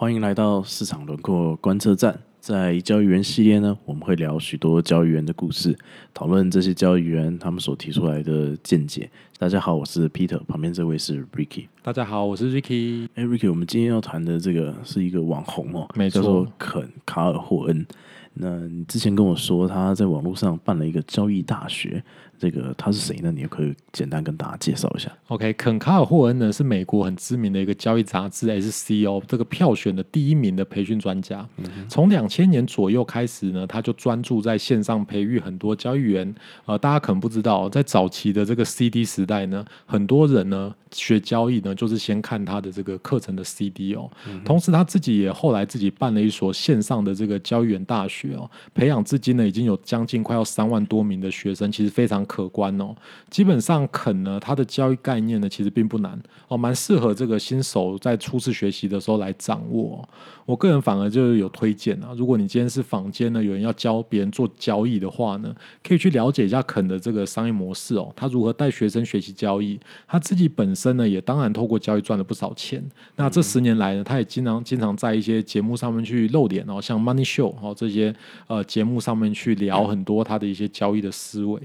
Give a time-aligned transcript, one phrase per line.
[0.00, 2.18] 欢迎来到市场轮廓观测站。
[2.40, 5.76] 在交易员系列呢，我们会聊许多交易员的故事，
[6.14, 9.10] 讨论这些交易员他们所提出来的见解。
[9.36, 11.66] 大家好，我是 Peter，旁边这位是 Ricky。
[11.82, 13.08] 大家好，我是 Ricky。
[13.14, 17.86] 哎，Ricky，我们今天要谈的这个是一个网红哦，没错叫做肯卡尔霍恩。
[18.32, 22.02] 那你之前跟我说他在网络上办了一个交易大学，
[22.40, 23.30] 这个他是谁呢？
[23.30, 25.12] 你也可以简单跟大家介绍一下。
[25.28, 31.46] OK，肯卡尔霍恩呢是美国很知名的一个交易杂志 SCO 这个票选的第一名的培训专家。
[31.86, 36.34] 从两千年左右开始呢，他就专注在线上培育很多交易员。
[36.64, 44.10] 呃，大家可能不知道，在早期的这个 CD 时代呢，很多人呢学交易呢就是先看他的这个课程的 CD 哦。
[44.44, 52.94] 同时他自己也后来自己办了一所线上的这个交易员大学哦，培养至今呢已经有将近快要三万多名的学生，其实非常可观哦。
[53.28, 60.08] 基本上肯呢，他的交易概念呢其实并不难哦，蛮适合这个新手在初次学习的时候来掌握哦、
[60.46, 72.82] 我个人反而就是有推荐啊，如果你今天是坊间呢有人要教别人做交易的话呢，可以去了解一下肯的这个商业模式哦，他如何带学生学习交易，他自己本身呢也当然透过交易赚了不少钱。
[73.16, 78.14] 那这十年来呢，他也经常经常在一些节目上面去露脸哦，像 Money Show 哦这些
[78.46, 81.60] 呃节目上面去聊很多他的一些交易的思维。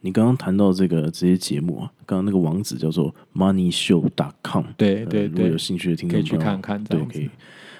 [0.00, 7.28] 你刚刚谈到这个这些节目啊，刚刚那个网址叫做 moneyshow.com，呃对对对如果有，兴趣的听众可以去看看这对，可以。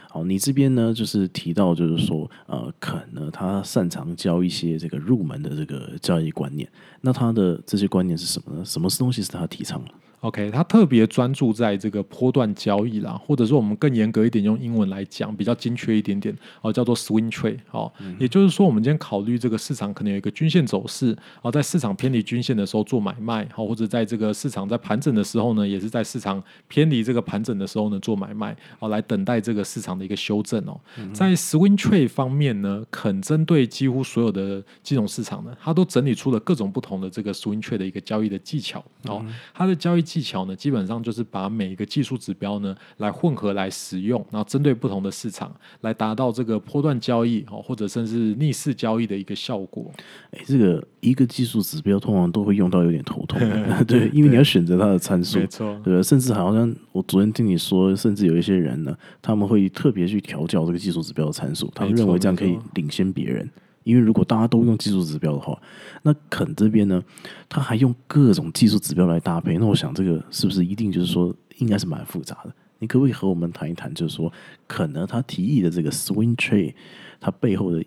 [0.09, 6.67] 好，你这边呢，就是提到，就是说，呃，肯呢，他擅长教一些这个入门的这个交易观念。
[7.03, 8.65] 那他的这些观念是什么呢？
[8.65, 9.91] 什么东西是他提倡的？
[10.27, 17.91] OK，他特别专注在这个波段交易啦，或者说我们更严格一点，用英文来讲，比较精确一点点哦，叫做 swing trade 哦。
[18.19, 30.77] 也就是说，我们今天考虑这个市场可能有一个均线走势，哦，在市场偏离均线的时候做买卖，哦、或者在这个市场在盘整的时候呢，也是在市场偏离这个盘整的时候呢做买卖，哦，来等待这个市场的一个修正哦。
[31.13, 39.25] 在 swing trade 方面呢，肯针对几乎所有的金融市场呢，它都整理出了各种不同的这个 swing trade 的一个交易的技巧哦。
[39.55, 49.91] 它的交易技巧呢，基本上就是把每一个技术指标呢来混合来使用，然后针对不同的市场来达到这个波段交易哦，或者甚至逆势交易的一个效果。
[50.33, 53.41] 哎，这个一个技术指标通常都会用到有点头痛，
[53.87, 56.03] 对，因为你要选择它的参数，没错，对吧？
[56.03, 63.49] 甚至好像我昨天听你说，甚至有一些人呢，他们会特别去调教这个技术指标的参数，他们认为这样可以领先别人。
[63.87, 65.57] 因为如果大家都用技术指标的话，
[66.03, 67.01] 那肯这边呢，
[67.49, 72.53] 他还用各种技术指标来搭配，那我想这个是不是一定就是说应该是蛮复杂的？
[72.81, 74.31] 你可不可以和我们谈一谈，就是说
[74.67, 76.75] 可能他提议的这个 swing trade，
[77.21, 77.85] 他背后的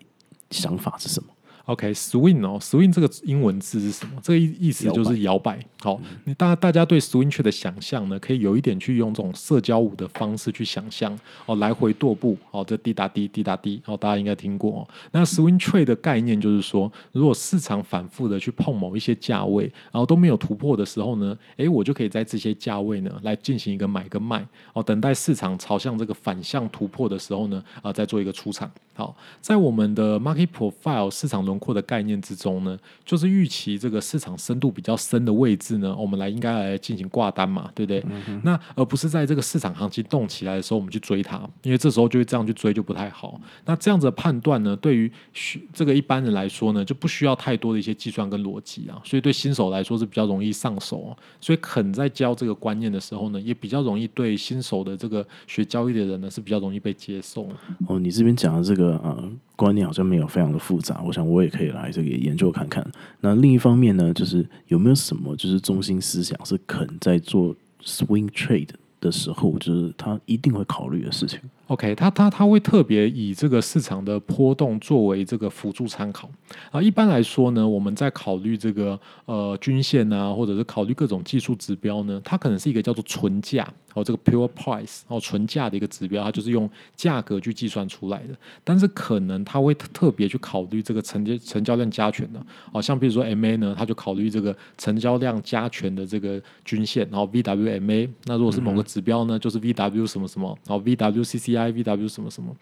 [0.50, 1.28] 想法是什么？
[1.70, 4.20] OK，swing、哦，swing 这个英文字是什么？
[4.22, 5.58] 这个意意思就是摇摆。
[5.80, 11.16] 好，你大大家对 swing trade 的想象呢，可以有一点去用这种社交舞的方式去想象
[11.46, 14.88] 哦，来回踱步，哦，这滴答滴滴答滴，哦，大家应该听过、哦。
[15.12, 28.70] 那 swing trade 的概念就是说，如果市场反复的去碰某一些价位，然后都没有突破的时候呢，诶，我就可以在这些价位呢来进行一个买跟卖，哦，等待市场朝向这个反向突破的时候呢，啊、再做一个出场。
[29.00, 38.04] 好，在我们的 market profile 市场轮廓的概念之中呢，就是预期这个市场深度比较深的位置呢，我们来应该来进行挂单嘛，对不对？
[38.42, 43.40] 那而不是在这个市场行情动起来的时候，我们去追它，因为这时候就会这样去追就不太好。
[43.64, 51.16] 那这样子的判断呢，对于需这个一般人来说呢，就不需要太多的一些计算跟逻辑啊，所以对新手来说是比较容易上手、哦。
[51.40, 57.48] 所以肯在教这个观念的时候呢，也比较容易对新手的这个学交易的人呢是比较容易被接受。
[57.86, 62.84] 哦，你这边讲的这个呃观念好像没有非常的复杂，我想我也可以来这个研究看看。
[63.20, 68.70] 那另一方面呢，就是有没有什么就是中心思想是肯在做 swing trade
[69.00, 71.38] 的时候，就是他一定会考虑的事情？
[71.70, 76.28] OK，它它它会特别以这个市场的波动作为这个辅助参考
[76.72, 76.82] 啊。
[76.82, 88.36] 一般来说呢，我们在考虑这个呃均线啊，或者是考虑各种技术指标呢，它可能是一个叫做纯价哦，这个 pure price 哦纯价的一个指标，它就是用价格去计算出来的。
[88.64, 98.08] 但是可能它会特特别去考虑这个成交成交量加权的哦，像比如说 MA 呢，它就考虑这个成交量加权的这个均线，然后 VWMA。
[98.24, 101.59] 那如果是某个指标呢，就是 VW 什么什么，然后 VWCCI。
[101.68, 102.54] IVW 什么什么，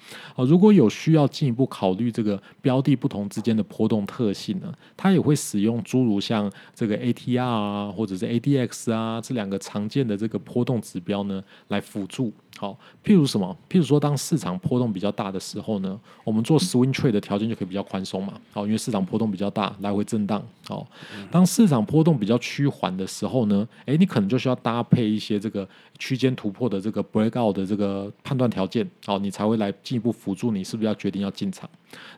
[0.46, 12.32] 如果有需要进一步考虑这个标的不同之间的波动特性呢，它也会使用诸如像这个 ATR 啊，或者是 ADX 啊这两个常见的这个波动指标呢来辅助。
[12.56, 13.56] 好，譬如什么？
[13.70, 18.32] 譬如说，当市场波动比较大的时候呢，我们做 swing trade 的条件就可以比较宽松嘛。
[18.52, 20.42] 好，因为市场波动比较大，来回震荡。
[20.66, 20.84] 好，
[21.30, 25.68] 当市场波动比较趋缓的时候呢，诶，你可能就需要搭配一些这个
[26.00, 28.87] 区间突破的这个 breakout 的这个判断条件。
[29.06, 31.68] 哦，你才会来进一步辅助你是不是要决定要进场。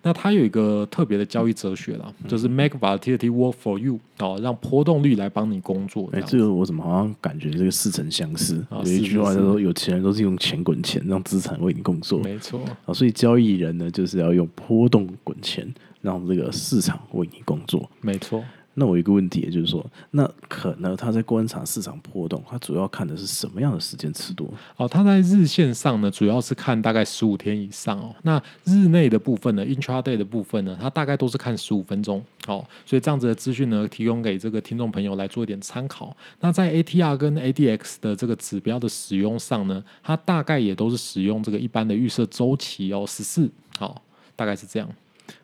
[0.03, 6.09] 那它有一个特别的交易哲学啦，就是 make volatility work for you 哦，让波动率来帮你工作。
[6.13, 8.65] 哎，这个我怎么好像感觉这个似曾相识？
[8.85, 12.19] 有一句话是叫做“有钱人都是用钱滚钱，让资产为你工作”。
[12.25, 17.89] 没错，啊，所以交易人呢，就是要用波动滚钱，让这个市场为你工作。
[18.01, 18.43] 没错。
[18.81, 24.51] 那我有一个问题，也就是说，那可能他在观察市场波动，他主要看的是什么样的时间尺度？
[24.79, 28.17] 哦，他在日线上呢，主要是看大概十五天以上哦。
[28.23, 32.25] 那日内的部分呢，intraday 的部分呢，它大概都是看十五分钟。
[32.47, 36.17] 哦，所以这样子的资讯呢，提供给这个听众朋友来做一点参考。
[36.41, 43.51] 那在 ATR 跟 ADX 的这个指标的使用上呢，它大概也都是使用这个一般的预设周期哦，十四。
[43.79, 44.03] 好，
[44.35, 44.89] 大概是这样。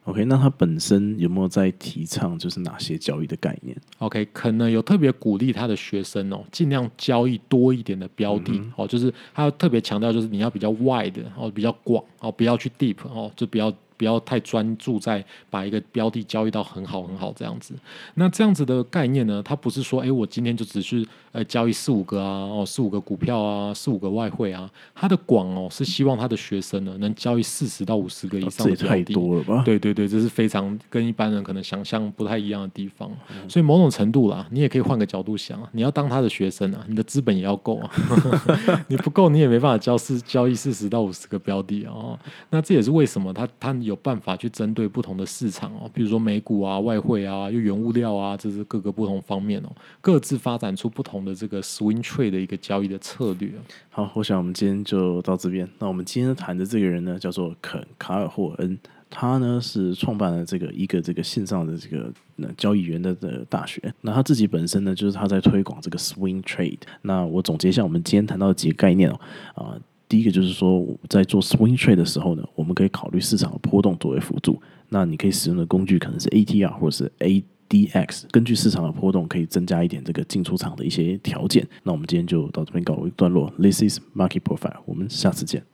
[0.04, 17.74] OK，那他本身有没有在提倡就是哪些交易的概念？OK，可能有特别鼓励他的学生哦，尽量交易多一点的标的、哦，就是他要特别强调，就是你要比较 wide 哦，比较广哦，不要去 deep 哦，就不要不要太专注在把一个标的交易到很好很好这样子。
[18.14, 29.14] 那这样子的概念呢，它不是说，哎，我今天就只是呃交易四五个啊，哦四五个股票啊，四五个外汇啊，它的广哦是希望他的学生呢能交易四十到五十个以上的标的。
[29.14, 29.62] 多了吧？
[29.64, 37.90] 对对对，这是非常跟一般人可能想象不太一样的地方，嗯所以某种程度啦，你也可以换个角度想啊，你要当他的学生啊，你的资本也要够啊，
[38.88, 42.18] 你不够你也没办法交四交易四十到五十个标的哦。
[42.50, 49.68] 那这也是为什么他他有办法去针对不同的市场哦，比如说美股啊、外汇啊、又原物料啊，这是各个不同方面哦，
[50.00, 53.50] 各自发展出不同的这个 swing trade 的一个交易的策略。
[53.88, 55.66] 好，我想我们今天就到这边。
[55.78, 58.78] 那我们今天谈的这个人呢，叫做肯卡尔霍恩，
[59.08, 63.80] 他呢是创办了这个一个这个线上的这个呃交易员的的大学。
[64.00, 66.80] 那他自己本身呢，就是他在推广这个 swing trade。
[67.02, 69.18] 那我总结一下我们今天谈到的几个概念哦，
[69.54, 74.60] 啊、第一个就是说，在做 swing trade 的时候呢，我们可以考虑市场的波动作为辅助。
[74.88, 81.66] 那你可以使用的工具可能是 ATR 或者是 ADX，根据市场的波动，可以增加一点这个进出场的一些条件。
[81.82, 83.52] 那我们今天就到这边告一段落。
[83.58, 85.64] This is Market Profile，我们下次见。